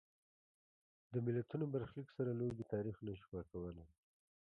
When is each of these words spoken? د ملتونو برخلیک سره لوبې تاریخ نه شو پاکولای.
د 1.13 1.15
ملتونو 1.25 1.65
برخلیک 1.73 2.07
سره 2.17 2.31
لوبې 2.39 2.63
تاریخ 2.73 2.95
نه 3.05 3.13
شو 3.19 3.25
پاکولای. 3.33 3.87